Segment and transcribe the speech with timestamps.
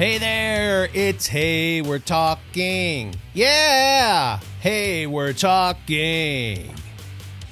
[0.00, 3.14] Hey there, it's Hey, we're talking.
[3.34, 6.74] Yeah, hey, we're talking.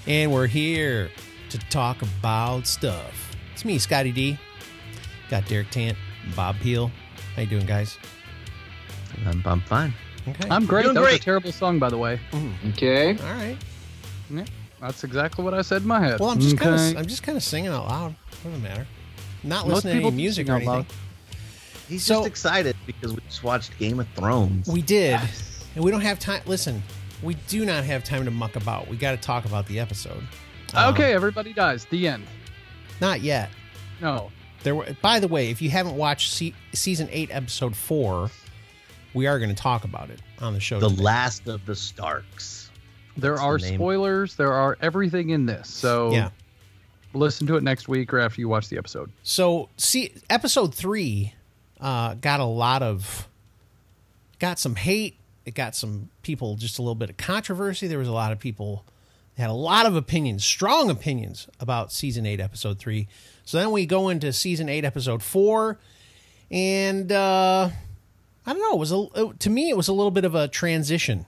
[0.06, 1.10] And we're here
[1.50, 3.36] to talk about stuff.
[3.52, 4.38] It's me, Scotty D.
[5.28, 5.98] Got Derek Tant,
[6.34, 6.90] Bob Peel.
[7.36, 7.98] How you doing, guys?
[9.26, 9.92] I'm, I'm fine.
[10.26, 10.48] Okay.
[10.48, 10.84] I'm great.
[10.84, 12.18] Doing that was a terrible song, by the way.
[12.30, 12.70] Mm-hmm.
[12.70, 13.10] Okay.
[13.10, 13.58] All right.
[14.30, 14.44] Yeah,
[14.80, 16.18] that's exactly what I said in my head.
[16.18, 16.92] Well, I'm just kind Okay.
[16.92, 18.14] of I'm just kind of singing out loud.
[18.42, 18.86] Doesn't matter.
[19.42, 20.86] Not Most listening to any music sing or out loud.
[21.88, 21.94] Anything.
[21.96, 24.68] He's So- just excited because we just watched Game of Thrones.
[24.68, 25.20] We did,
[25.74, 26.42] and we don't have time.
[26.46, 26.82] Listen,
[27.22, 28.88] we do not have time to muck about.
[28.88, 30.22] We got to talk about the episode.
[30.74, 31.86] Um, Okay, everybody dies.
[31.90, 32.26] The end.
[33.00, 33.50] Not yet.
[34.00, 34.30] No.
[34.64, 34.86] There were.
[35.02, 38.30] By the way, if you haven't watched se- season eight, episode four,
[39.14, 40.78] we are going to talk about it on the show.
[40.80, 41.02] the today.
[41.02, 42.70] last of the Starks.
[43.16, 44.34] There That's are the spoilers.
[44.36, 45.68] There are everything in this.
[45.68, 46.30] So Yeah.
[47.14, 49.10] listen to it next week or after you watch the episode.
[49.22, 51.32] So, see, episode three
[51.80, 53.28] uh, got a lot of,
[54.38, 55.16] got some hate.
[55.44, 57.86] It got some people just a little bit of controversy.
[57.86, 58.84] There was a lot of people
[59.36, 63.06] had a lot of opinions, strong opinions about season eight, episode three.
[63.44, 65.78] So then we go into season eight, episode four,
[66.50, 67.70] and uh,
[68.46, 68.72] I don't know.
[68.74, 71.24] It was a it- to me, it was a little bit of a transition.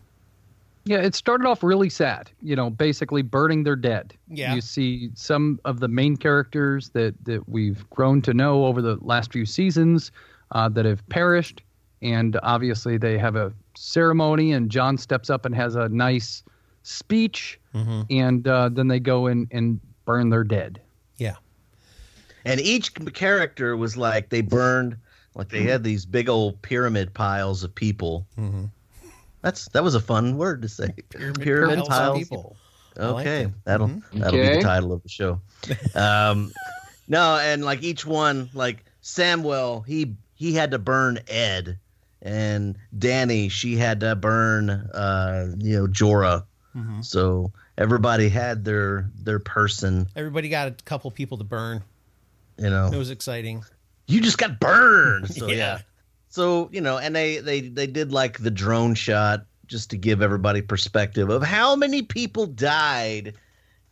[0.84, 2.30] Yeah, it started off really sad.
[2.42, 4.14] You know, basically burning their dead.
[4.28, 4.54] Yeah.
[4.54, 8.96] You see some of the main characters that that we've grown to know over the
[9.02, 10.10] last few seasons
[10.52, 11.62] uh, that have perished,
[12.02, 16.42] and obviously they have a ceremony, and Jon steps up and has a nice
[16.82, 17.58] speech,
[18.10, 20.80] and uh, then they go in and burn their dead.
[21.18, 21.36] Yeah,
[22.44, 24.96] And each character was like they burned,
[25.34, 28.26] like they had these big old pyramid piles of people.
[29.42, 30.88] That's that was a fun word to say.
[31.38, 32.56] Pyramid piles of people.
[32.98, 34.02] I like Okay, that'll Mhm.
[34.14, 35.40] that'll be the title of the show.
[35.94, 36.52] Um,
[37.08, 41.78] no, and like each one, like Samuel, he he had to burn Edd,
[42.22, 46.44] and Danny, she had to burn, uh, you know, Jorah.
[46.74, 47.04] Mhm.
[47.04, 50.06] So everybody had their their person.
[50.16, 51.82] Everybody got a couple people to burn.
[52.56, 53.64] You know, It was exciting.
[54.06, 55.28] you just got burned.
[55.34, 55.54] So Yeah.
[55.56, 55.78] yeah.
[56.30, 60.22] So you know, and they they they did like the drone shot just to give
[60.22, 63.34] everybody perspective of how many people died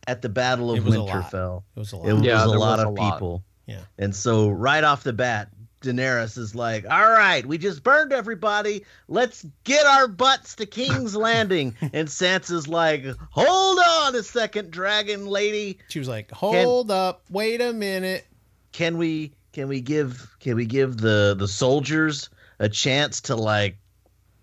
[0.07, 1.09] at the Battle It of was a lot.
[1.31, 1.63] Winterfell.
[1.75, 2.07] It was a lot.
[2.09, 3.13] It was Yeah, a lot was of a lot.
[3.13, 3.43] people.
[3.67, 3.81] Yeah.
[3.99, 5.49] And so right off the bat,
[5.81, 8.83] Daenerys is like, "All right, we just burned everybody.
[9.07, 15.25] Let's get our butts to King's Landing." and Sansa's like, "Hold on a second, dragon
[15.25, 15.79] lady.
[15.87, 18.25] She was like, "Hold up, wait a minute."
[18.71, 22.29] Can we can we give can we give the the soldiers
[22.59, 23.77] a chance to like,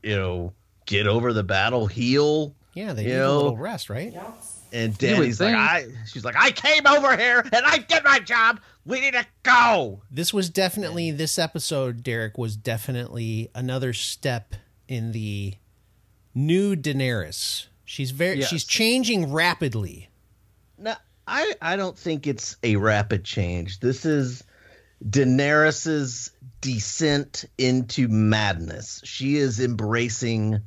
[0.02, 0.52] you know,
[0.86, 4.12] get over the battle, heal?" Yeah, they You need a little rest, right?
[4.72, 8.60] And Danny's like, "I." She's like, "I came over here and I did my job.
[8.84, 12.02] We need to go." This was definitely this episode.
[12.02, 14.54] Derek was definitely another step
[14.88, 15.54] in the
[16.34, 17.66] new Daenerys.
[17.84, 18.48] She's very Yes.
[18.48, 20.10] she's changing rapidly.
[20.78, 20.94] No,
[21.26, 23.80] I I don't think it's a rapid change.
[23.80, 24.42] This is
[25.08, 29.00] Daenerys's descent into madness.
[29.04, 30.60] She is embracing,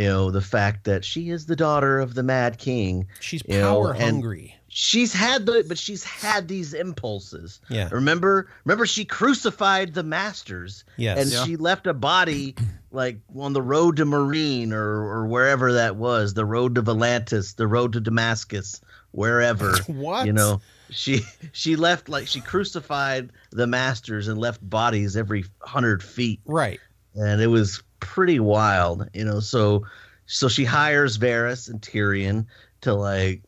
[0.00, 3.06] you know, the fact that she is the daughter of the Mad King.
[3.20, 4.56] She's You know, power hungry.
[4.72, 7.60] She's had the, but she's had these impulses.
[7.68, 7.88] Yeah.
[7.90, 11.18] Remember, remember, she crucified the masters, Yes.
[11.20, 11.44] and Yeah.
[11.44, 12.54] she left a body
[12.92, 17.56] like on the road to Meereen or or wherever that was, the road to Volantis,
[17.56, 19.74] the road to Damascus, wherever.
[19.88, 20.26] What?
[20.26, 21.22] You know, she
[21.52, 26.78] she left like she crucified the masters and left bodies every hundred feet, Right.
[27.16, 29.08] and it was pretty wild.
[29.14, 29.86] You know, so
[30.26, 32.46] so she hires Varys and Tyrion
[32.82, 33.42] to like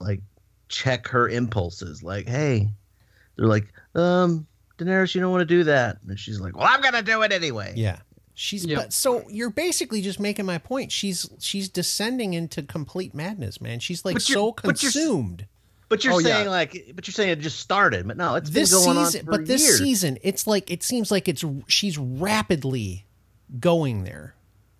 [0.00, 0.20] like
[0.68, 2.02] check her impulses.
[2.02, 2.68] Like, hey,
[3.36, 4.46] they're like, um,
[4.78, 7.32] Daenerys, you don't want to do that, and she's like, well, I'm gonna do it
[7.32, 7.72] anyway.
[7.76, 7.98] Yeah.
[8.40, 8.78] She's Yep.
[8.78, 10.92] but, so you're basically just making my point.
[10.92, 13.80] She's she's descending into complete madness, man.
[13.80, 15.46] She's like But you're- so but you're consumed.
[15.88, 16.36] But you're Oh, yeah.
[16.36, 19.20] saying like, but you're saying it just started, but no, it's This been going season,
[19.20, 19.78] on for but this years.
[19.78, 23.06] season, it's like it seems like it's she's rapidly
[23.60, 24.34] going there.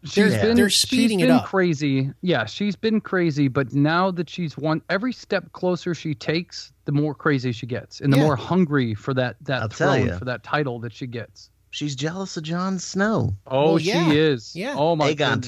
[0.04, 1.46] She's They're- been they're speeding she's it been up.
[1.46, 2.12] crazy.
[2.22, 6.92] Yeah, she's been crazy, but now that she's one every step closer she takes, the
[6.92, 8.22] more crazy she gets, and the Yeah.
[8.24, 11.50] more hungry for that that I'll throne, for that title that she gets.
[11.70, 13.34] She's jealous of Jon Snow.
[13.46, 14.08] Oh, Well, yeah.
[14.10, 14.54] she is.
[14.54, 14.74] Yeah.
[14.76, 15.46] Oh my god.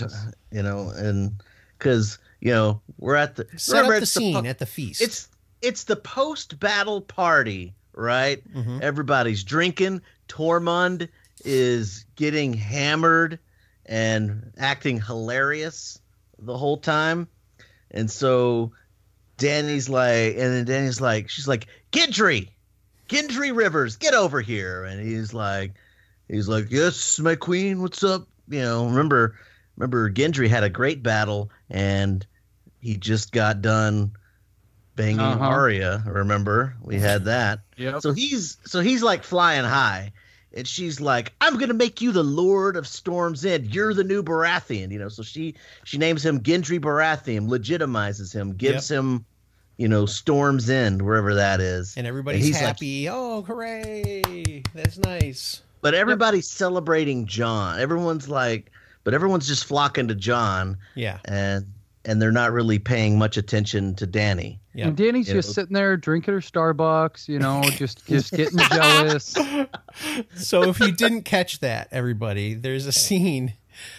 [0.51, 1.41] you know, and
[1.79, 4.67] because you know we're at the Set remember up the it's scene po- at the
[4.67, 5.01] feast.
[5.01, 5.29] it's
[5.63, 8.43] it's the post battle party, right?
[8.53, 8.81] Mhm.
[8.81, 10.03] Everybody's drinking.
[10.29, 11.09] Tormund
[11.45, 13.39] is getting hammered
[13.87, 16.01] and acting hilarious
[16.39, 17.29] the whole time,
[17.91, 18.73] and so
[19.37, 22.51] Danny's like, and then Danny's like, she's like, Gendry,
[23.09, 25.73] Gendry Rivers, get over here, and he's like.
[26.29, 29.37] he's like, "Yes, my queen, what's up?" You know, remember,
[29.77, 32.25] remember, Gendry had a great battle, and
[32.81, 34.13] he just got done
[34.95, 35.45] banging Uh-huh.
[35.45, 36.03] Arya.
[36.07, 37.61] Remember, we had that.
[37.77, 38.01] Yep.
[38.03, 40.13] So he's so he's like flying high,
[40.55, 43.75] and she's like, "I'm gonna make you the Lord of Storm's End.
[43.75, 45.55] You're the new Baratheon." You know, so she
[45.85, 49.25] she names him Gendry Baratheon, legitimizes him, gives him,
[49.77, 51.95] you know, Storm's End wherever that is.
[51.97, 53.09] And everybody's he's like- happy.
[53.09, 54.63] oh, hooray!
[54.75, 55.63] That's nice.
[55.83, 57.81] But everybody's celebrating Jon.
[57.81, 58.71] Everyone's like,
[59.03, 61.19] but everyone's just flocking to Jon, Yeah.
[61.25, 61.67] and
[62.05, 64.61] and they're not really paying much attention to Danny.
[64.75, 64.89] Yeah.
[64.89, 65.53] And Danny's You just know.
[65.63, 69.37] sitting there drinking her Starbucks, you know, just just getting jealous.
[70.37, 73.55] So if you didn't catch that, everybody, there's a scene.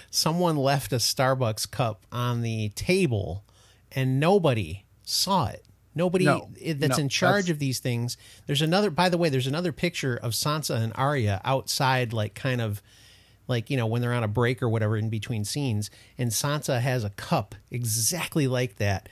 [0.09, 3.43] Someone left a Starbucks cup on the table,
[3.91, 5.65] and nobody saw it.
[5.93, 8.15] Nobody No, that's no, in charge that's- of these things.
[8.47, 8.89] There's another.
[8.89, 12.81] By the way, there's another picture of Sansa and Arya outside, like kind of
[13.51, 16.79] like you know when they're on a break or whatever in between scenes, and Sansa
[16.81, 19.07] has a cup exactly like that.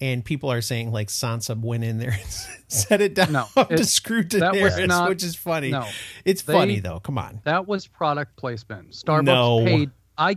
[0.00, 2.30] And people are saying like Sansa went in there and
[2.68, 5.70] set it down No, to it- screw to that Daenerys, not- which is funny.
[5.70, 5.86] no.
[6.24, 7.00] it's They- funny though.
[7.00, 7.40] Come on.
[7.44, 8.90] That was product placement.
[8.92, 9.64] Starbucks No.
[9.64, 9.90] paid.
[10.18, 10.36] I.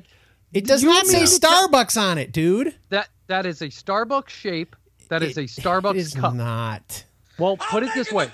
[0.54, 2.74] It does not say Starbucks on it, dude.
[2.90, 4.76] That that is a Starbucks shape.
[5.10, 6.34] That is a Starbucks It is cup.
[6.34, 7.04] not.
[7.38, 8.28] Well, put it this way.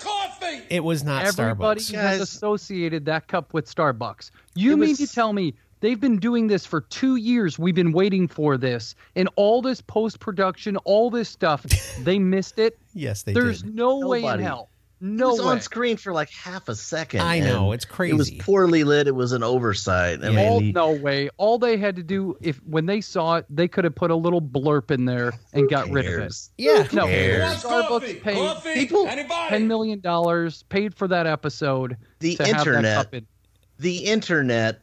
[0.70, 1.94] It was not Everybody Starbucks.
[1.94, 4.30] has associated that cup with Starbucks.
[4.54, 7.58] You It mean was- to tell me they've been doing this for two years?
[7.58, 11.62] We've been waiting for this, and all this post production, all this stuff,
[12.04, 12.78] they missed it.
[12.94, 13.74] Yes, they There's did.
[13.74, 14.44] no way in Nobody.
[15.00, 15.08] Hell.
[15.08, 15.46] It No was way.
[15.46, 17.20] on screen for like half a second.
[17.20, 18.14] I know, it's crazy.
[18.14, 19.06] It was poorly lit.
[19.06, 20.22] It was an oversight.
[20.24, 20.40] I Yeah.
[20.48, 21.30] all, mean, he- no way.
[21.36, 24.14] All they had to do, if when they saw it, they could have put a
[24.16, 26.34] little blurb in there and got rid of it.
[26.58, 26.82] Yeah.
[26.84, 27.62] Who No, cares?
[27.64, 29.06] Starbucks paid People-
[29.48, 33.26] ten million dollars, paid for that episode The to have that internet, cup in.
[33.78, 34.80] the internet,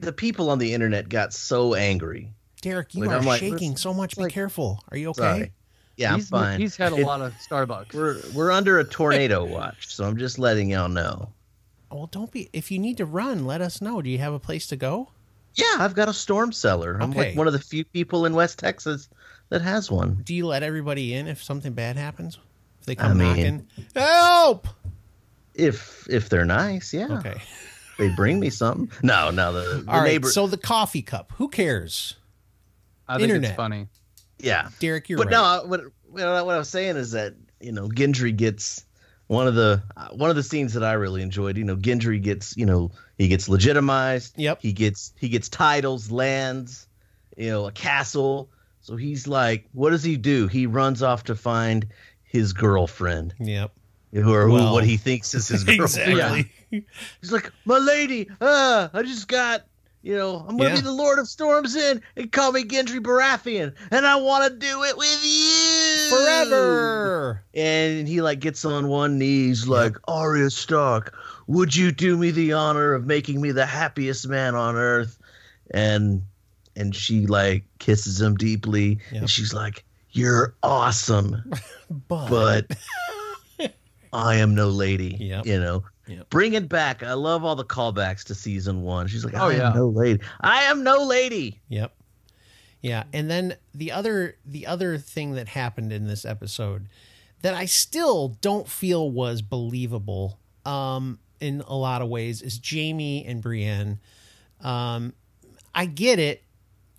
[0.00, 2.32] the people on the internet got so angry.
[2.60, 4.16] Derek, you Like, are I'm shaking let's- so much.
[4.16, 4.82] Be like- careful.
[4.90, 5.20] Are you okay?
[5.22, 5.52] Sorry.
[5.96, 6.60] Yeah, I'm he's, fine.
[6.60, 7.92] he's had a It- lot of Starbucks.
[7.94, 11.28] We're we're under a tornado watch, so I'm just letting y'all know.
[11.90, 12.48] Well, don't be.
[12.54, 14.00] If you need to run, let us know.
[14.00, 15.10] Do you have a place to go?
[15.54, 16.96] Yeah, I've got a storm cellar.
[17.00, 17.28] I'm Okay.
[17.30, 19.10] like one of the few people in West Texas
[19.50, 20.14] that has one.
[20.24, 22.38] Do you let everybody in if something bad happens?
[22.80, 24.68] If they I come mean- knocking, help.
[25.54, 27.18] If if they're nice, yeah.
[27.18, 27.40] Okay.
[27.98, 28.90] They bring me something.
[29.02, 30.06] No, no, the, the All right.
[30.12, 30.30] neighbor.
[30.30, 31.32] So the coffee cup.
[31.36, 32.14] Who cares?
[33.06, 33.50] I think internet.
[33.50, 33.88] it's funny.
[34.42, 35.32] Yeah, Derek, you're but right.
[35.32, 35.80] no, what
[36.10, 38.84] what I was saying is that you know Gendry gets
[39.28, 41.56] one of the uh, one of the scenes that I really enjoyed.
[41.56, 44.34] You know, Gendry gets you know he gets legitimized.
[44.36, 44.58] Yep.
[44.60, 46.86] He gets he gets titles, lands,
[47.36, 48.50] you know, a castle.
[48.80, 50.48] So he's like, what does he do?
[50.48, 51.86] He runs off to find
[52.24, 53.70] his girlfriend, Yep.
[54.16, 56.10] or who, Well, what he thinks is his girlfriend.
[56.12, 56.50] Exactly.
[57.20, 59.66] He's like, my lady, ah, I just got,
[60.02, 60.74] you know, I'm gonna Yeah.
[60.76, 64.58] be the Lord of Storm's End and call me Gendry Baratheon, and I want to
[64.58, 67.42] do it with you Forever.
[67.54, 71.14] And he like gets on one knee, he's like, Arya Stark,
[71.46, 75.18] would you do me the honor of making me the happiest man on earth?
[75.72, 76.22] And
[76.76, 81.42] and she like kisses him deeply, and she's like, you're awesome
[82.08, 82.28] But,
[82.68, 82.76] but
[84.12, 85.16] I am no lady.
[85.20, 85.46] Yep.
[85.46, 86.30] You know, Yep.
[86.30, 87.02] bring it back.
[87.02, 89.06] I love all the callbacks to season one.
[89.06, 89.68] She's like, Oh, I yeah.
[89.70, 90.20] am no lady.
[90.40, 91.60] I am no lady.
[91.68, 91.94] Yep.
[92.80, 96.88] Yeah, and then the other the other thing that happened in this episode
[97.42, 103.24] that I still don't feel was believable um in a lot of ways is Jaime
[103.24, 104.00] and Brienne.
[104.60, 105.12] Um
[105.74, 106.42] I get it.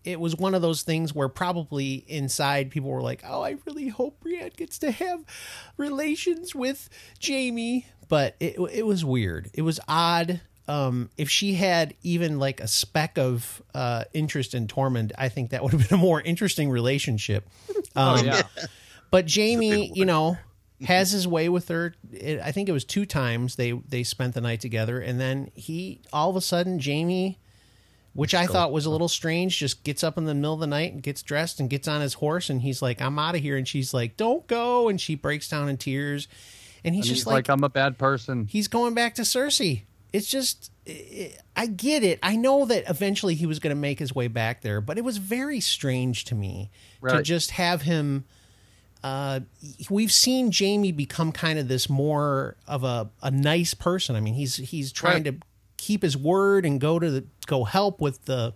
[0.03, 3.87] It was one of those things where probably inside people were like, "Oh, I really
[3.87, 5.23] hope Brienne gets to have
[5.77, 6.89] relations with
[7.25, 9.49] Jaime," but it it was weird.
[9.53, 10.41] It was odd.
[10.67, 15.49] Um, if she had even like a speck of uh, interest in Tormund, I think
[15.49, 17.47] that would have been a more interesting relationship.
[17.95, 18.41] Oh Um, yeah.
[19.11, 20.37] But Jaime, you know,
[20.83, 21.93] has his way with her.
[22.11, 25.51] It, I think it was two times they they spent the night together, and then
[25.53, 27.37] he all of a sudden Jaime,
[28.13, 30.67] which I thought was a little strange, just gets up in the middle of the
[30.67, 33.41] night and gets dressed and gets on his horse, and he's like, "I'm out of
[33.41, 36.27] here," and she's like, "Don't go," and she breaks down in tears,
[36.83, 38.47] and he's And just he's like, like, I'm a bad person.
[38.47, 39.81] he's going back to Cersei.
[40.11, 42.19] It's just, i I get it.
[42.21, 45.03] I know that eventually he was going to make his way back there, but it
[45.03, 46.69] was very strange to me
[47.17, 48.25] to just have him.
[49.03, 49.41] Uh,
[49.89, 54.15] we've seen Jaime become kind of this more of a, a nice person.
[54.15, 55.39] I mean, he's he's trying Right.
[55.39, 55.45] to
[55.83, 58.53] keep his word and go to the, go help with the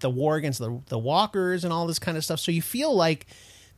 [0.00, 2.38] the war against the the walkers and all this kind of stuff.
[2.40, 3.26] So you feel like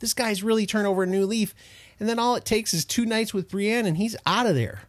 [0.00, 1.54] this guy's really turned over a new leaf,
[1.99, 4.80] and then all it takes is two nights with Brienne, and he's out of there.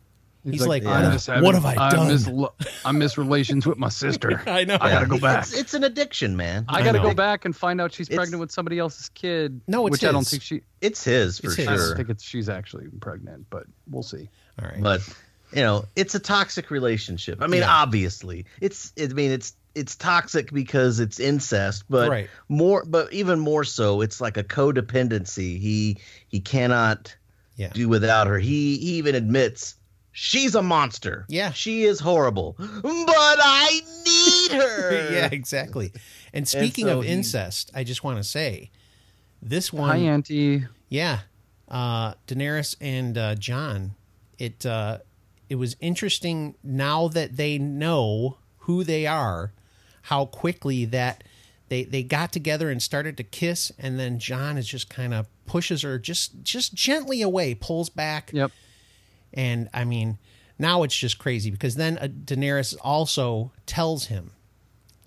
[0.44, 0.90] He's, like, "Yeah.
[0.90, 2.08] what, I'm have, just having- what have I I'm done?
[2.08, 2.28] mis-
[2.84, 4.42] I'm misrelations with my sister.
[4.48, 4.78] I know.
[4.82, 5.44] I gotta go back.
[5.44, 6.66] It's, it's an addiction, man.
[6.68, 7.10] I I gotta know.
[7.10, 9.62] go back and find out she's It's- pregnant with somebody else's kid.
[9.68, 10.62] No, it's which I don't think she.
[10.82, 11.68] It's his for It's his.
[11.68, 11.88] I sure.
[11.90, 14.30] don't think it's she's actually pregnant, but we'll see.
[14.60, 14.82] All right.
[14.82, 15.02] but
[15.54, 17.74] you know it's a toxic relationship i mean Yeah.
[17.76, 22.30] obviously it's i mean it's it's toxic because it's incest but Right.
[22.50, 27.16] more but even more so it's like a codependency he he cannot
[27.56, 27.70] Yeah.
[27.74, 29.76] do without her he he even admits
[30.12, 31.52] she's a monster Yeah.
[31.52, 35.94] she is horrible but i need her yeah, exactly.
[36.34, 38.72] And speaking so of he- incest, I just want to say
[39.42, 40.66] this one Hi, Auntie.
[40.90, 41.20] Yeah,
[41.70, 43.96] uh, Daenerys and uh, Jon.
[44.38, 45.00] It uh,
[45.52, 49.52] it was interesting now that they know who they are,
[50.04, 51.24] how quickly that
[51.68, 55.28] they they got together and started to kiss, and then Jon is just kind of
[55.46, 58.52] pushes her just just gently away, pulls back, Yep.
[59.34, 60.18] and I mean
[60.58, 64.32] now it's just crazy because then uh, Daenerys also tells him,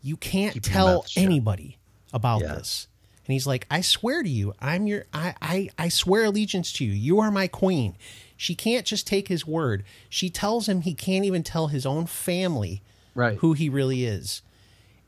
[0.03, 1.79] "You can't Keep tell mouth shut." anybody
[2.13, 2.57] about Yeah.
[2.57, 2.89] this."
[3.27, 6.85] And he's like, "I swear to you, I'm your I, I I swear allegiance to
[6.85, 6.93] you.
[6.93, 7.97] You are my queen."
[8.45, 9.85] She can't just take his word.
[10.11, 12.83] She tells him he can't even tell his own family
[13.15, 13.39] Right.
[13.39, 14.43] who he really is.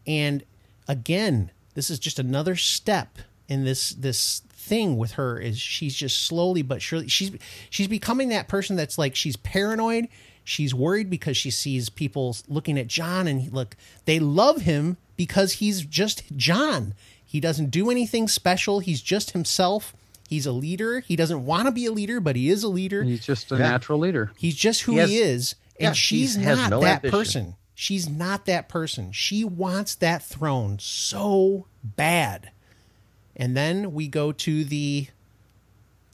[0.06, 0.42] And
[0.88, 6.24] again, this is just another step in this this thing with her is she's just
[6.24, 7.30] slowly but surely she's
[7.68, 10.08] she's becoming that person that's like she's paranoid,
[10.42, 13.76] she's worried because she sees people looking at Jon and he, look,
[14.06, 16.94] they love him because he's just Jon.
[17.22, 18.78] He doesn't do anything special.
[18.80, 19.94] He's just himself.
[20.28, 21.00] He's a leader.
[21.00, 23.02] He doesn't want to be a leader, but he is a leader.
[23.04, 23.60] He's just a Yeah.
[23.70, 24.32] natural leader.
[24.36, 27.10] He's just who He has- he is, yeah, and she's not no that ambition.
[27.18, 27.54] person.
[27.74, 29.12] She's not that person.
[29.12, 32.50] She wants that throne so bad.
[33.36, 35.08] And then we go to the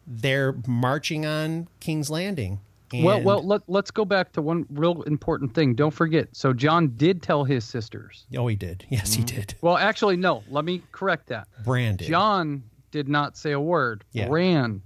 [0.07, 2.61] they're marching on King's Landing.
[2.93, 5.75] And well, well, let, let's go back to one real important thing.
[5.75, 6.29] Don't forget.
[6.33, 8.25] So Jon did tell his sisters.
[8.37, 8.85] oh, he did.
[8.91, 9.21] Yes, Mm-hmm.
[9.21, 9.55] he did.
[9.63, 10.43] Well, actually, no.
[10.51, 11.47] Let me correct that.
[11.65, 12.07] Brandon.
[12.07, 14.05] Jon did not say a word.
[14.13, 14.29] Yeah.
[14.29, 14.81] Bran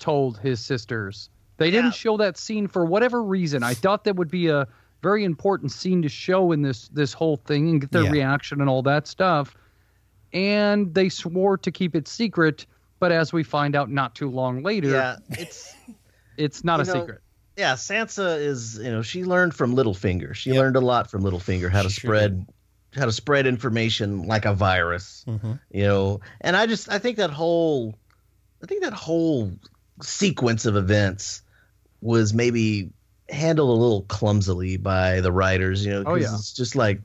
[0.00, 1.30] told his sisters.
[1.58, 3.62] They didn't show that scene for whatever reason.
[3.62, 4.66] I thought that would be a
[5.02, 8.10] very important scene to show in this this whole thing and get their Yeah.
[8.10, 9.54] reaction and all that stuff.
[10.32, 12.64] And they swore to keep it secret,
[12.98, 15.74] but as we find out not too long later, yeah it's
[16.36, 17.20] it's not a know, secret.
[17.56, 20.58] yeah sansa is you know she learned from littlefinger she Yep.
[20.58, 22.46] learned a lot from littlefinger how to She sure spread
[22.94, 25.60] how to spread information like a virus Mhm.
[25.70, 27.94] you know and i just i think that whole
[28.62, 29.52] i think that whole
[30.02, 31.42] sequence of events
[32.00, 32.90] was maybe
[33.28, 36.34] handled a little clumsily by the writers you know Oh, yeah.
[36.34, 37.00] it's just like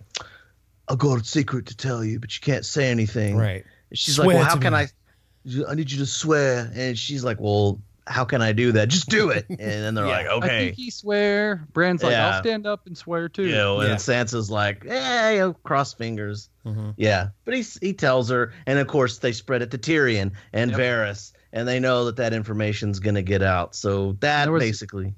[0.88, 3.63] i've got a secret to tell you but you can't say anything Right.
[3.94, 4.80] she's Swear like well how can me.
[4.80, 8.88] i i need you to swear and she's like well how can i do that
[8.89, 10.12] just do it and then they're Yeah.
[10.17, 11.65] like I okay think he swear.
[11.74, 12.35] Bran's like, Yeah.
[12.35, 13.45] I'll stand up and swear too.
[13.45, 13.95] you know, and Yeah.
[13.95, 16.50] Sansa's like, eh, you know, cross fingers.
[16.65, 16.93] Mhm.
[16.97, 20.71] Yeah, but he he tells her, and of course they spread it to Tyrion and
[20.71, 20.79] Yep.
[20.79, 23.75] Varys, and they know that that information's gonna get out.
[23.75, 25.15] So that was- basically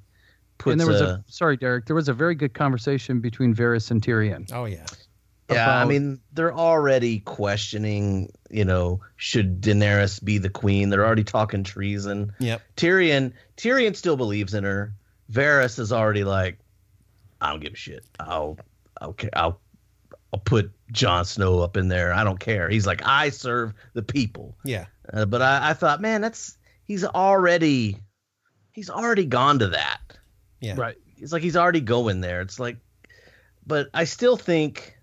[0.57, 1.85] puts and there was a, a sorry, Derek.
[1.85, 4.49] There was a very good conversation between Varys and Tyrion.
[4.53, 4.85] Oh yeah.
[5.55, 5.81] Yeah.
[5.81, 10.89] I mean, they're already questioning, you know, should Daenerys be the queen?
[10.89, 12.33] They're already talking treason.
[12.39, 12.61] Yep.
[12.75, 14.93] Tyrion Tyrion still believes in her.
[15.31, 16.59] Varys is already like,
[17.39, 18.03] I don't give a shit.
[18.19, 18.57] I'll
[18.99, 19.61] I'll I'll
[20.33, 22.13] I'll put Jon Snow up in there.
[22.13, 22.69] I don't care.
[22.69, 24.57] He's like, I serve the people.
[24.65, 24.85] Yeah.
[25.11, 27.97] Uh, but I, I thought, man, that's he's already
[28.71, 29.99] he's already gone to that.
[30.59, 30.75] Yeah.
[30.77, 30.97] Right.
[31.17, 32.41] It's like he's already going there.
[32.41, 32.77] It's like,
[33.65, 34.96] but I still think,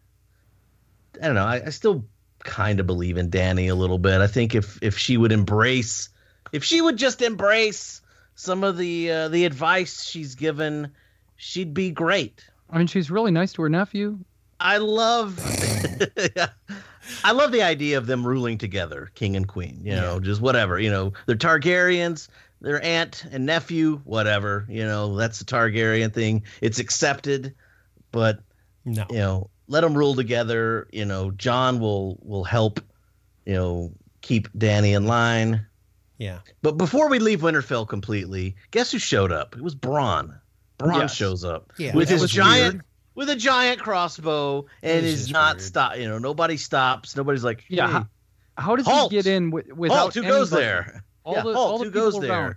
[1.22, 1.44] I don't know.
[1.44, 2.04] I, I still
[2.40, 4.20] kind of believe in Danny a little bit.
[4.20, 6.08] I think if if she would embrace,
[6.52, 8.00] if she would just embrace
[8.34, 10.90] some of the uh, the advice she's given,
[11.36, 12.44] she'd be great.
[12.70, 14.18] I mean, she's really nice to her nephew.
[14.60, 15.38] I love,
[17.24, 19.80] I love the idea of them ruling together, king and queen.
[19.82, 20.78] You know, just whatever.
[20.78, 22.28] You know, they're Targaryens.
[22.60, 24.64] Their aunt and nephew, whatever.
[24.70, 26.44] You know, that's the Targaryen thing.
[26.62, 27.54] It's accepted,
[28.10, 28.40] but
[28.86, 29.04] No.
[29.10, 30.88] you know, let them rule together.
[30.92, 32.80] You know, Jon will will help.
[33.46, 33.92] You know,
[34.22, 35.66] keep Danny in line.
[36.18, 36.38] Yeah.
[36.62, 39.54] But before we leave Winterfell completely, guess who showed up?
[39.56, 40.38] It was Bronn.
[40.78, 41.14] Bronn Yes.
[41.14, 41.94] shows up Yeah.
[41.94, 42.84] with his giant weird.
[43.14, 45.62] with a giant crossbow and was is not weird.
[45.66, 45.96] stop.
[45.98, 47.16] You know, nobody stops.
[47.16, 48.08] Nobody's like, Yeah, how-
[48.56, 49.10] How does Halt!
[49.10, 50.14] he get in wi- without halt.
[50.14, 51.04] Who goes there?
[51.24, 51.56] All yeah, the, halt.
[51.72, 52.54] all the who goes people around.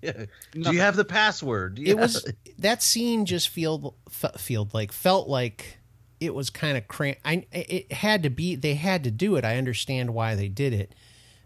[0.00, 0.26] there?
[0.52, 1.78] Do you have the password?
[1.78, 2.24] It was
[2.58, 5.78] that scene just feel fe- feel like felt like
[6.20, 7.16] it was kind of cram.
[7.24, 9.44] I it had to be they had to do it.
[9.44, 10.94] I understand why they did it,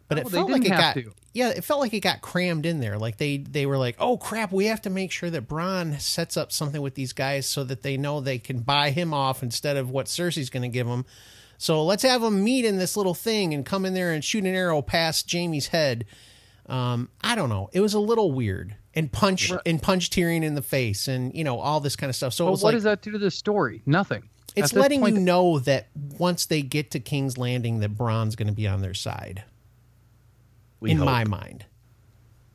[0.08, 1.12] but No, it felt like it got to.
[1.32, 2.98] yeah, it felt like it got crammed in there.
[2.98, 6.36] Like they they were like, oh crap, we have to make sure that Bronn sets
[6.36, 9.76] up something with these guys so that they know they can buy him off instead
[9.76, 11.04] of what Cersei's going to give them.
[11.58, 14.44] So let's have them meet in this little thing and come in there and shoot
[14.44, 16.06] an arrow past Jaime's head.
[16.66, 17.68] Um, I don't know.
[17.72, 21.44] It was a little weird and punch and punch Tyrion in the face and you
[21.44, 22.32] know all this kind of stuff.
[22.32, 23.82] So what like does that do to the story?
[23.86, 24.28] Nothing.
[24.56, 25.88] It's letting point- you know that
[26.18, 29.44] once they get to King's Landing, that Bronn's going to be on their side.
[30.82, 31.04] In hope.
[31.06, 31.66] my mind,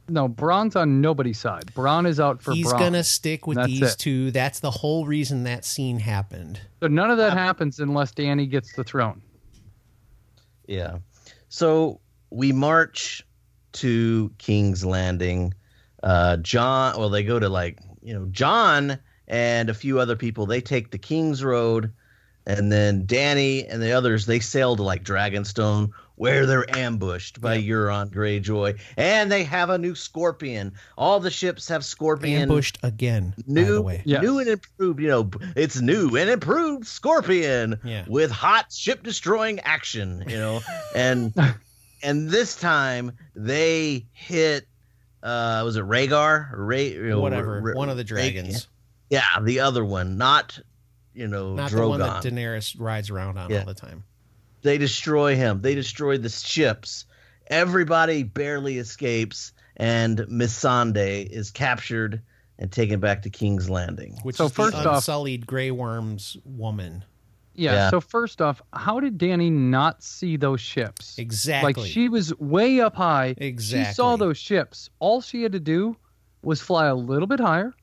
[0.10, 1.68] No, Bronn's on nobody's side.
[1.76, 2.80] Bronn is out for he's Bronn.
[2.80, 4.00] gonna stick with That's these it.
[4.00, 4.32] two.
[4.32, 6.60] That's the whole reason that scene happened.
[6.80, 9.22] So none of that happens unless Danny gets the throne.
[10.68, 10.98] Yeah.
[11.50, 12.00] So
[12.32, 13.26] we march
[13.74, 15.54] to King's Landing.
[16.02, 20.46] Uh, Jon, well, they go to like, you know, Jon and a few other people,
[20.46, 21.92] they take the King's Road.
[22.48, 27.58] And then Danny and the others, they sail to like Dragonstone, where they're ambushed by
[27.60, 28.80] Euron Greyjoy.
[28.98, 30.74] And they have a new Scorpion.
[30.96, 32.44] All the ships have Scorpion.
[32.44, 33.34] Ambushed again.
[33.36, 34.22] by the New, way, Yes.
[34.22, 35.00] new and improved.
[35.02, 38.06] You know, it's new and improved Scorpion Yeah.
[38.08, 40.24] with hot ship destroying action.
[40.28, 40.62] You know,
[40.96, 41.34] and
[42.04, 44.68] and this time they hit.
[45.24, 46.50] Uh, was it Rhaegar?
[46.54, 47.60] Ray, you know, whatever.
[47.60, 48.68] Ra- one of the Rha- dragons,
[49.10, 50.60] Yeah, the other one, not
[51.14, 51.76] you know not Drogon.
[51.76, 53.60] the one that Daenerys rides around on Yeah.
[53.60, 54.04] all the time.
[54.64, 55.62] they destroy him.
[55.62, 57.06] They destroy the ships.
[57.48, 62.22] Everybody barely escapes, and Missandei is captured
[62.58, 64.18] and taken back to King's Landing.
[64.24, 67.04] Which So is first the off- unsullied Grey Worm's woman.
[67.54, 67.90] Yeah, Yeah.
[67.92, 71.18] So first off, how did Danny not see those ships?
[71.20, 71.74] Exactly.
[71.84, 73.36] Like she was way up high.
[73.38, 73.86] Exactly.
[73.86, 74.90] She saw those ships.
[75.00, 75.96] All she had to do
[76.42, 77.74] was fly a little bit higher,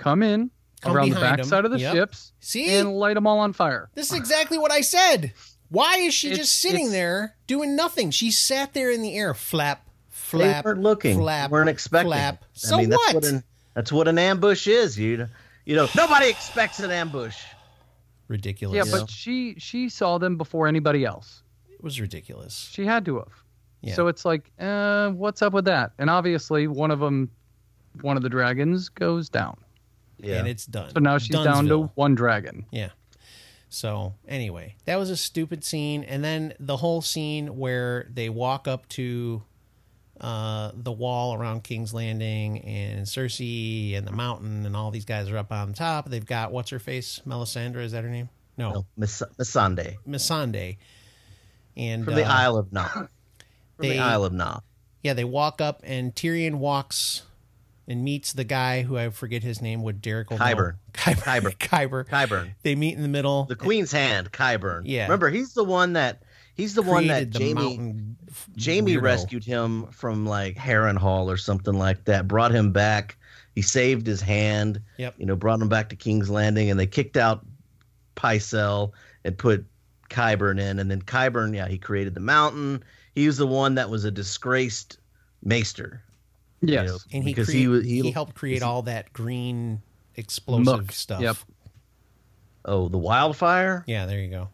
[0.00, 1.36] come in Come around the behind 'em.
[1.38, 1.94] backside of the Yep.
[1.94, 3.90] ships, See, and light them all on fire.
[3.94, 5.32] this is exactly what I said.
[5.68, 8.10] Why is she It's- just sitting there doing nothing?
[8.10, 9.92] She sat there in the air, flap, They
[10.38, 11.16] flap, weren't looking.
[11.18, 12.08] flap, weren't expecting.
[12.10, 12.42] flap.
[12.42, 13.00] I So mean, what?
[13.12, 14.98] That's what, an, that's what an ambush is.
[14.98, 15.28] You,
[15.66, 17.36] you know, nobody expects an ambush.
[18.28, 18.76] ridiculous.
[18.76, 19.00] Yeah, Yeah.
[19.00, 21.42] but she she saw them before anybody else.
[21.72, 22.68] it was ridiculous.
[22.72, 23.28] She had to have.
[23.80, 23.94] Yeah.
[23.94, 25.92] So it's like, uh, what's up with that?
[25.98, 27.30] And obviously, one of them,
[28.02, 29.56] one of the dragons goes down.
[30.22, 30.36] Yeah.
[30.36, 30.90] And it's done.
[30.94, 32.66] So now she's down to one dragon.
[32.70, 32.90] Yeah.
[33.68, 38.66] So anyway, that was a stupid scene, and then the whole scene where they walk
[38.66, 39.42] up to
[40.20, 45.30] uh, the wall around King's Landing, and Cersei and the mountain, and all these guys
[45.30, 46.08] are up on top.
[46.08, 48.28] They've got what's her face, Melisandre, is that her name?
[48.58, 50.76] No, no, Miss Missandei Missandei.
[51.76, 52.92] And from the uh, Isle of Naath.
[53.76, 54.60] From they- the Isle of Naath.
[55.02, 57.22] yeah, they walk up, and Tyrion walks
[57.90, 59.82] and meets the guy who I forget his name.
[59.82, 60.28] Would Derek.
[60.28, 60.76] Qyburn.
[60.94, 62.04] Kyber, Qyburn.
[62.08, 62.54] Kyber.
[62.62, 63.44] They meet in the middle.
[63.44, 64.82] The Queen's Hand, Qyburn.
[64.84, 65.02] Yeah.
[65.02, 66.22] Remember, he's the one that
[66.54, 68.14] he's the one that the Jaime
[68.62, 69.02] Jaime weirdo.
[69.02, 72.28] rescued him from like Harrenhal or something like that.
[72.28, 73.18] Brought him back.
[73.56, 74.80] He saved his hand.
[74.98, 75.16] Yep.
[75.18, 77.44] You know, brought him back to King's Landing, and they kicked out
[78.14, 78.92] Pycelle
[79.24, 79.66] and put
[80.10, 80.78] Qyburn in.
[80.78, 82.84] And then Qyburn, yeah, he created the mountain.
[83.16, 84.98] He was the one that was a disgraced
[85.42, 86.04] maester.
[86.62, 86.88] You Yes.
[86.88, 89.80] know, and he crea- he he, was he, helped create all that green
[90.16, 90.92] explosive Muck.
[90.92, 91.20] stuff.
[91.22, 91.36] Yep.
[92.64, 93.84] Oh, the wildfire.
[93.86, 94.48] Yeah, there you go.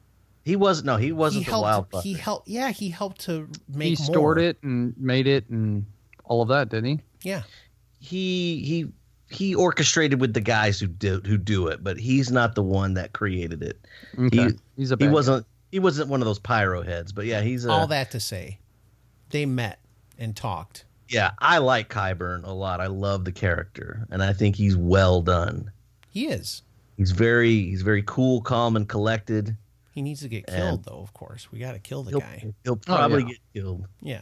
[0.44, 1.62] He was no, he He wasn't the helped.
[1.64, 2.02] wildfire.
[2.02, 2.48] He helped.
[2.48, 3.88] Yeah, he helped to make.
[3.88, 4.44] he stored more.
[4.44, 5.84] it and made it and
[6.24, 7.00] all of that, didn't he?
[7.22, 7.42] Yeah,
[7.98, 8.86] he he
[9.28, 12.94] he orchestrated with the guys who do who do it, but he's not the one
[12.94, 13.80] that created it.
[14.18, 14.44] Okay.
[14.50, 17.64] He- He's a He wasn't he wasn't one of those pyro heads, but yeah, he's
[17.64, 18.58] a all that to say,
[19.30, 19.80] they met
[20.18, 20.84] and talked.
[21.08, 21.30] Yeah.
[21.38, 22.80] I like Qyburn a lot.
[22.80, 25.70] I love the character, and I think he's well done.
[26.10, 26.62] He is.
[26.96, 29.56] He's very he's very cool, calm, and collected.
[29.92, 31.00] He needs to get And- killed, though.
[31.00, 32.52] Of course, we got to kill the He'll, guy.
[32.64, 33.28] he'll probably yeah.
[33.28, 33.86] get killed.
[34.02, 34.20] Yeah.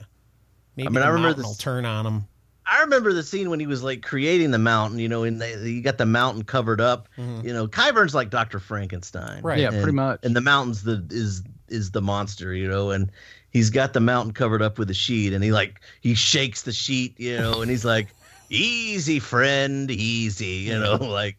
[0.76, 2.24] Maybe mean, I the remember mountain this- will turn on him.
[2.66, 5.54] I remember the scene when he was like creating the mountain, you know, and they,
[5.68, 7.08] you got the mountain covered up.
[7.18, 7.44] Mhm.
[7.44, 8.58] You know, Qyburn's like Dr.
[8.58, 9.42] Frankenstein.
[9.42, 9.58] Right.
[9.58, 10.20] Yeah, And- pretty much.
[10.22, 13.10] And the mountain's the is is the monster, you know, and
[13.54, 16.72] he's got the mountain covered up with a sheet and he like he shakes the
[16.72, 18.08] sheet, you know, and he's like,
[18.50, 21.38] Easy friend, easy, you know, like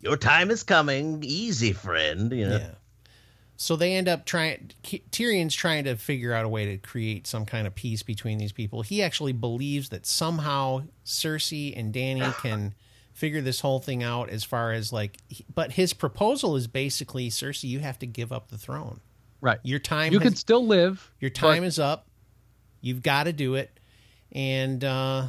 [0.00, 2.56] your time is coming, easy friend, you know.
[2.56, 2.70] Yeah.
[3.56, 4.72] So they end up trying.
[4.82, 8.52] Tyrion's trying to figure out a way to create some kind of peace between these
[8.52, 8.82] people.
[8.82, 12.74] He actually believes that somehow Cersei and Danny can
[13.12, 14.30] figure this whole thing out.
[14.30, 15.18] As far as like,
[15.54, 19.00] but his proposal is basically Cersei, you have to give up the throne.
[19.40, 19.58] Right.
[19.62, 20.12] Your time.
[20.12, 21.10] You has, can still live.
[21.20, 22.06] Your time but- is up.
[22.80, 23.78] You've got to do it.
[24.32, 25.28] And uh,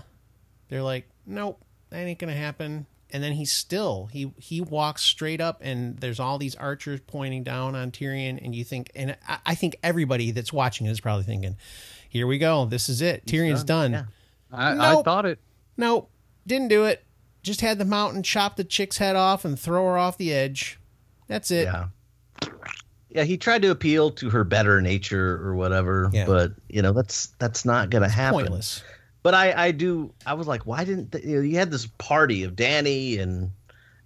[0.70, 2.86] they're like, nope, that ain't gonna happen.
[3.14, 7.44] And then he's still he he walks straight up, and there's all these archers pointing
[7.44, 11.26] down on Tyrion, and you think, and I, I think everybody that's watching is probably
[11.26, 11.58] thinking,
[12.08, 12.66] here we go.
[12.66, 13.26] This is it.
[13.26, 13.92] Tyrion's done.
[13.92, 14.04] Yeah.
[14.52, 15.00] I, Nope.
[15.00, 15.40] I thought it.
[15.76, 16.10] Nope,
[16.46, 17.04] didn't do it.
[17.44, 20.80] Just had the mountain chop the chick's head off and throw her off the edge.
[21.28, 21.66] That's it.
[21.66, 21.88] Yeah.
[23.14, 26.26] Yeah, he tried to appeal to her better nature or whatever, Yeah.
[26.26, 28.40] but you know that's that's not gonna happen.
[28.42, 28.84] Pointless.
[29.24, 31.86] But I I do I was like, why didn't they, you, know, you had this
[31.98, 33.52] party of Danny and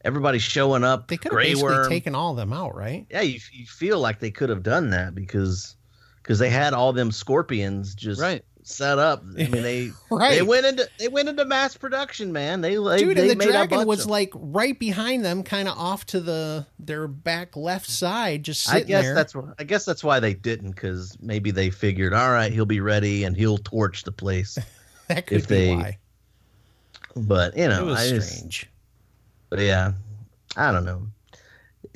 [0.04, 1.08] everybody showing up?
[1.08, 1.89] They could have basically Worm.
[1.89, 3.06] taken all of them out, right?
[3.10, 5.76] Yeah, you, you feel like they could have done that because
[6.22, 8.44] because they had all them scorpions just Right.
[8.67, 9.21] Set up.
[9.23, 10.36] I mean, they Right.
[10.36, 12.62] they went into they went into mass production, man.
[12.62, 16.06] They they, Dude, they and the dragon was like right behind them, kind of off
[16.08, 19.15] to the their back left side, just sitting I guess there.
[19.15, 22.82] that's I guess that's why they didn't because maybe they figured, all right, he'll be
[22.82, 24.58] ready and he'll torch the place.
[25.08, 25.97] that could if be they- why.
[27.15, 28.69] But you know, I just strange.
[29.49, 29.93] But yeah,
[30.58, 31.08] I don't know.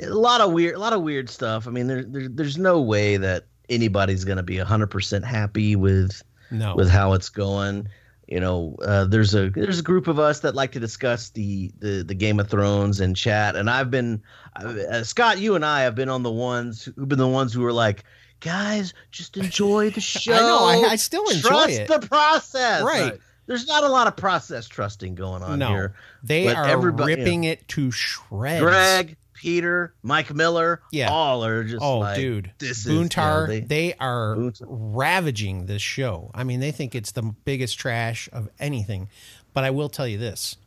[0.01, 1.67] A lot of weird, a lot of weird stuff.
[1.67, 6.21] I mean, there, there there's no way that anybody's gonna be hundred percent happy with
[6.51, 7.87] No, with how it's going.
[8.27, 11.71] You know, uh, there's a there's a group of us that like to discuss the
[11.79, 14.21] the, the Game of Thrones and chat, and I've been
[14.55, 17.65] uh, Scott, you and I have been on the ones who've been the ones who
[17.65, 18.03] are like,
[18.39, 20.33] guys, just enjoy the show.
[20.35, 20.87] I know.
[20.87, 21.87] I, I still enjoy Trust it.
[21.87, 22.83] the process.
[22.83, 23.13] Right.
[23.47, 25.95] There's not a lot of process trusting going on no, here.
[26.21, 28.61] they are ripping it to shreds.
[28.61, 31.09] Greg, Peter, Mike Miller, Yeah.
[31.09, 34.65] all are just Oh, like, dude, this is Boontar, you know, they, they- are Boontar-
[34.67, 36.29] ravaging this show.
[36.33, 39.07] I mean, they think it's the biggest trash of anything.
[39.53, 40.57] But I will tell you this: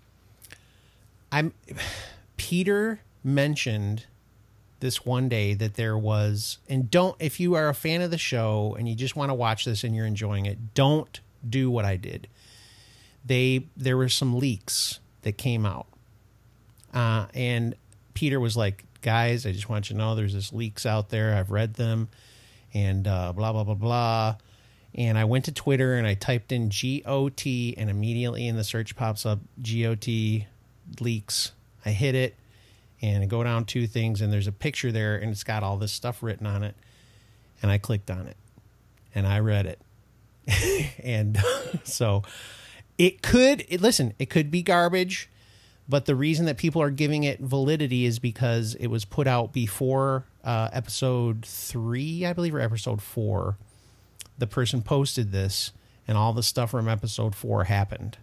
[1.31, 1.53] I'm
[2.37, 4.07] Peter mentioned
[4.81, 8.19] this one day that there was, and don't if you are a fan of the
[8.19, 11.85] show and you just want to watch this and you're enjoying it, don't do what
[11.85, 12.27] I did.
[13.25, 15.87] They there were some leaks that came out,
[16.93, 17.77] uh, and
[18.15, 21.35] Peter was like, "Guys, I just want you to know there's this leaks out there.
[21.35, 22.09] I've read them,
[22.75, 24.37] and uh, blah blah blah blah."
[24.95, 28.95] And I went to Twitter and I typed in GOT, and immediately in the search
[28.95, 30.45] pops up GOT
[31.01, 31.53] leaks.
[31.85, 32.37] I hit it,
[33.01, 35.77] and I go down two things, and there's a picture there, and it's got all
[35.77, 36.75] this stuff written on it.
[37.63, 38.37] And I clicked on it,
[39.15, 39.81] and I read it,
[41.03, 41.39] and
[41.85, 42.23] so
[42.99, 43.65] it could.
[43.69, 45.31] It, listen, it could be garbage.
[45.93, 49.53] But the reason that people are giving it validity is because it was put out
[49.53, 53.59] before uh, episode three, I believe, or episode four.
[54.39, 55.71] The person posted this,
[56.09, 58.17] and all the stuff from episode four happened.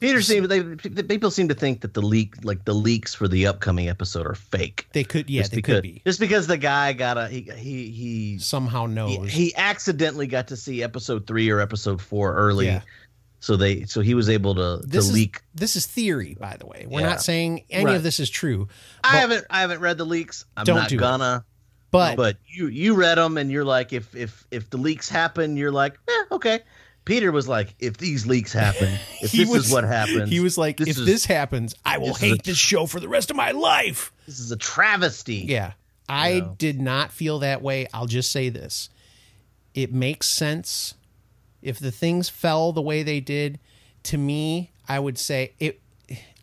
[0.00, 3.28] Peter seemed they the people seem to think that the leak like the leaks for
[3.28, 4.86] the upcoming episode are fake.
[4.92, 6.02] They could, yeah, just they because, could be.
[6.06, 9.30] Just because the guy got a he he he Somehow he, knows.
[9.30, 12.66] he accidentally got to see episode three or episode four early.
[12.66, 12.80] Yeah.
[13.44, 15.42] So they so he was able to to this is leak.
[15.54, 16.86] this is theory, by the way.
[16.88, 17.10] We're Yeah.
[17.10, 17.96] not saying any Right.
[17.96, 18.68] of this is true,
[19.02, 20.46] I haven't I haven't read the leaks.
[20.56, 21.00] I'm Don't not do it.
[21.00, 21.44] gonna.
[21.90, 25.56] but, but you you read them and you're like if if if the leaks happen
[25.58, 26.60] you're like eh, okay
[27.04, 28.88] peter was like if these leaks happen
[29.20, 31.74] if He this was- is what happens he was like, this if is- this happens,
[31.84, 34.10] I will this is a hate this show for the rest of my life.
[34.24, 35.72] this is a travesty Yeah.
[36.08, 36.54] I No.
[36.58, 37.88] did not feel that way.
[37.94, 38.88] I'll just say this.
[39.74, 40.94] It makes sense
[41.64, 43.58] if the things fell the way they did.
[44.04, 45.80] To me, I would say it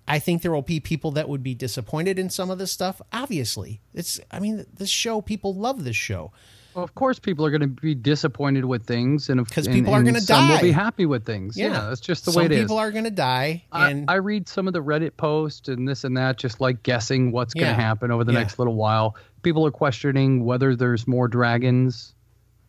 [0.07, 3.01] I think there will be people that would be disappointed in some of this stuff.
[3.13, 3.79] Obviously.
[3.93, 6.31] It's I mean, this show, people love this show.
[6.73, 9.93] Well, of course, people are going to be disappointed with things, and 'Cause and- people
[9.93, 11.57] are and gonna some will be happy with things.
[11.57, 11.67] Yeah.
[11.67, 12.61] Yeah, that's just the some way it is.
[12.61, 13.63] people are gonna die.
[13.73, 16.81] I, And I read some of the Reddit posts and this and that, just like
[16.83, 18.39] guessing what's going to happen over the Yeah.
[18.39, 19.15] next little while.
[19.43, 22.13] People are questioning whether there's more dragons,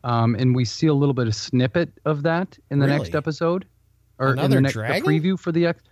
[0.05, 3.67] um, and we see a little bit of snippet of that in the next episode,
[4.19, 5.83] or in the next the preview for the ex.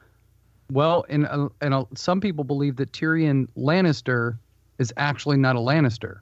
[0.71, 4.39] Well, and uh, and uh, some people believe that Tyrion Lannister
[4.79, 6.21] is actually not a Lannister;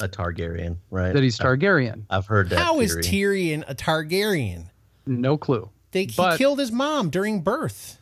[0.00, 2.02] a targaryen right that he's Targaryen.
[2.10, 3.02] i've heard that how is theory.
[3.50, 4.66] Tyrion a Targaryen?
[5.06, 7.98] No clue, They he But- killed his mom during birth.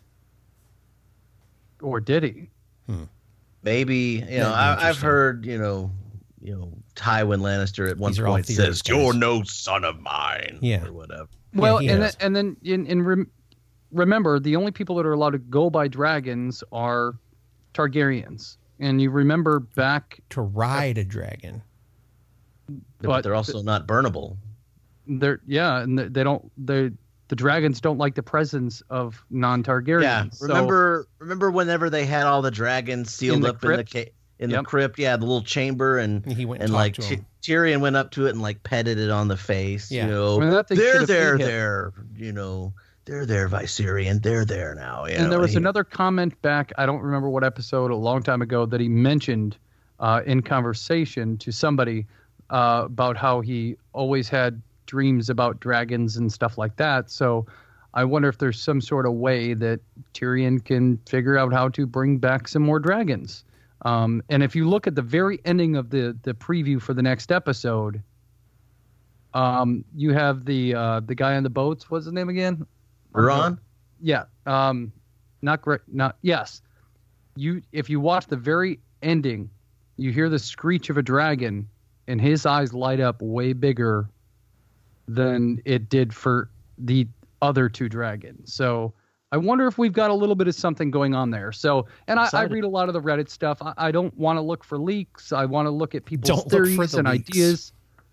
[1.82, 2.50] or did he?
[3.62, 5.90] maybe you know I, i've heard you know
[6.40, 8.96] you know tywin lannister at one These are point says guys.
[8.96, 10.84] you're no son of mine Yeah.
[10.84, 13.30] or whatever Well, he and then, and then in, in rem,
[13.92, 17.14] remember, the only people that are allowed to go by dragons are
[17.74, 18.56] Targaryens.
[18.78, 21.62] And you remember back, To ride a dragon.
[22.68, 24.36] but, But they're also not burnable
[25.06, 26.90] they're yeah, and they they don't they
[27.28, 30.02] the dragons don't like the presence of non-Targaryens.
[30.02, 33.70] Yeah, So- remember remember whenever they had all the dragons sealed In the up in
[33.70, 33.92] the crypt?
[34.40, 34.98] Ca- in the crypt?
[34.98, 37.96] Yeah, the little chamber, and And he went and, and like to Ty- Tyrion went
[37.96, 39.90] up to it and like petted it on the face.
[39.90, 40.06] Yeah.
[40.06, 41.92] You know, I mean, that thing there, should've there, there.
[42.16, 42.72] You know,
[43.04, 44.22] they're there, Viserion.
[44.22, 45.06] They're there now.
[45.06, 46.72] You and know, there was he- another comment back.
[46.78, 49.56] I don't remember what episode a long time ago that he mentioned
[49.98, 52.06] uh, in conversation to somebody
[52.50, 57.10] uh, about how he always had dreams about dragons and stuff like that.
[57.10, 57.46] So
[57.94, 59.80] I wonder if there's some sort of way that
[60.14, 63.44] Tyrion can figure out how to bring back some more dragons.
[63.82, 67.02] Um, and if you look at the very ending of the the preview for the
[67.02, 68.02] next episode,
[69.34, 71.90] um, you have the uh, the guy on the boats.
[71.90, 72.66] What's his name again?
[73.12, 73.58] Ron?
[74.00, 74.24] Yeah.
[74.46, 74.92] Um,
[75.42, 75.80] not great.
[75.88, 76.62] Not yes.
[77.36, 79.50] You if you watch the very ending,
[79.96, 81.68] you hear the screech of a dragon,
[82.06, 84.10] and his eyes light up way bigger
[85.08, 87.06] than it did for the
[87.42, 88.52] other two dragons.
[88.52, 88.92] So
[89.32, 91.52] I wonder if we've got a little bit of something going on there.
[91.52, 93.58] So, and I, I read a lot of the Reddit stuff.
[93.62, 95.32] I, I don't want to look for leaks.
[95.32, 97.30] I want to look at people's Don't theories the and leaks.
[97.30, 97.72] ideas.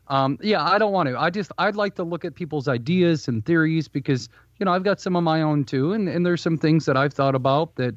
[0.10, 1.20] Um, yeah, I don't want to.
[1.20, 4.84] I just I'd like to look at people's ideas and theories because you know I've
[4.84, 7.76] got some of my own too, and and there's some things that I've thought about
[7.76, 7.96] that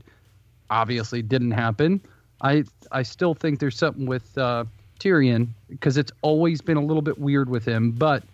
[0.70, 2.00] obviously didn't happen.
[2.40, 4.64] I I still think there's something with uh,
[4.98, 8.24] Tyrion because it's always been a little bit weird with him, but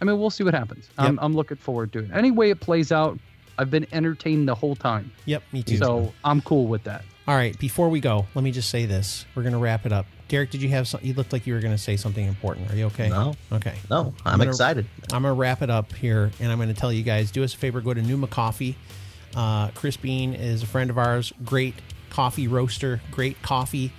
[0.00, 0.90] I mean we'll see what happens.
[0.98, 2.10] I'm I'm looking forward to it.
[2.12, 3.18] Any way it plays out,
[3.58, 5.76] I've been entertained the whole time, Yep, me too.
[5.76, 7.04] so I'm cool with that.
[7.28, 9.26] All right, before we go, let me just say this.
[9.34, 10.06] We're going to wrap it up.
[10.28, 11.06] Derek, did you have something?
[11.06, 12.70] You looked like you were going to say something important.
[12.72, 13.08] Are you okay?
[13.10, 13.34] No.
[13.52, 13.74] Okay.
[13.90, 14.86] No, I'm, gonna- excited.
[15.12, 17.44] I'm going to wrap it up here, and I'm going to tell you guys do
[17.44, 18.76] us a favor go to Pneuma Coffee.
[19.36, 21.74] Uh, Chris Bean is a friend of ours, great
[22.10, 23.92] coffee roaster, great coffee.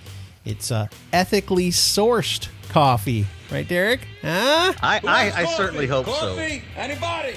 [0.44, 3.26] It's uh, ethically sourced coffee.
[3.50, 4.00] Right, Derek?
[4.20, 4.74] Huh?
[4.82, 6.12] I, I, I certainly hope so.
[6.12, 7.36] Coffee, Anybody?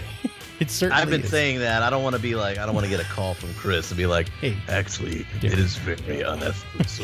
[0.59, 1.29] It certainly I've been is.
[1.29, 1.83] saying that.
[1.83, 3.91] I don't want to be like, I don't want to get a call from Chris
[3.91, 4.57] and be like, Hey.
[4.67, 5.53] actually, Dude.
[5.53, 6.85] it is very unethical.
[6.87, 7.03] So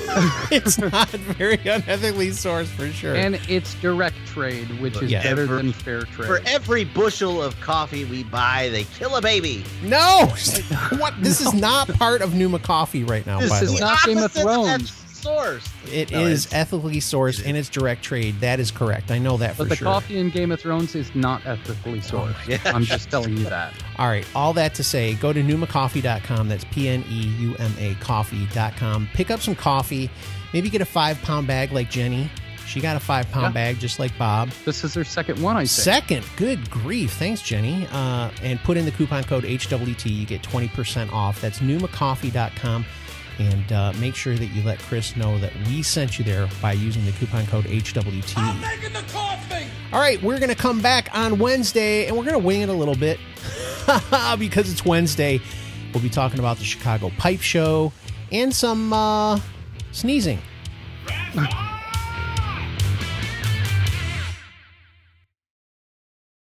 [0.51, 3.13] it's not very unethically sourced for sure.
[3.15, 5.21] And it's direct trade, which is Yeah.
[5.23, 6.27] better For- than fair trade.
[6.27, 9.63] for every bushel of coffee we buy, they kill a baby.
[9.83, 10.33] no,
[10.97, 11.13] what?
[11.21, 13.39] This is not part of Pneuma Coffee right now.
[13.39, 15.02] This by the is not Game of opposite Thrones.
[15.23, 15.91] That's Sourced.
[15.93, 18.39] It is No, it's- ethically sourced and it's direct trade.
[18.41, 19.11] That is correct.
[19.11, 19.65] I know that for sure.
[19.65, 19.85] But the sure.
[19.85, 22.35] coffee in Game of Thrones is not ethically sourced.
[22.47, 22.59] Yeah.
[22.65, 23.73] I'm just telling you that.
[23.97, 24.25] All right.
[24.35, 26.49] All that to say, go to pneumacoffee.com.
[26.49, 29.09] That's P N E U M A coffee.com.
[29.13, 30.09] Pick up some coffee.
[30.53, 32.29] Maybe get a five pound bag like Jenny.
[32.65, 33.51] She got a five pound Yeah.
[33.73, 34.49] bag just like Bob.
[34.65, 35.69] This is her second one, I think.
[35.69, 37.11] Second, good grief.
[37.13, 37.87] Thanks, Jenny.
[37.91, 40.09] Uh, and put in the coupon code HWT.
[40.09, 41.41] You get 20% off.
[41.41, 42.85] That's pneumacoffee.com.
[43.39, 46.73] And uh, make sure that you let Chris know that we sent you there by
[46.73, 48.33] using the coupon code HWT.
[48.37, 49.65] I'm making the coffee.
[49.91, 52.69] All right, we're going to come back on Wednesday and we're going to wing it
[52.69, 53.19] a little bit
[54.39, 55.39] because it's Wednesday.
[55.93, 57.91] We'll be talking about the Chicago Pipe Show
[58.31, 59.39] and some uh,
[59.91, 60.39] sneezing.